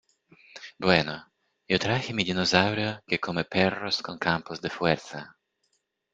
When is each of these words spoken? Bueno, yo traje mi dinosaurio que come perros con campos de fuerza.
Bueno, 0.79 1.31
yo 1.67 1.77
traje 1.77 2.11
mi 2.15 2.23
dinosaurio 2.23 3.03
que 3.05 3.19
come 3.19 3.43
perros 3.43 4.01
con 4.01 4.17
campos 4.17 4.59
de 4.59 4.71
fuerza. 4.71 5.37